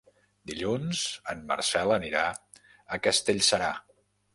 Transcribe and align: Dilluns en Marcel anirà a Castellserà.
Dilluns 0.51 1.01
en 1.35 1.45
Marcel 1.53 1.95
anirà 2.01 2.27
a 2.99 3.05
Castellserà. 3.09 3.75